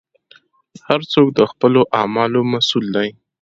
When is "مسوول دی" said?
2.51-3.09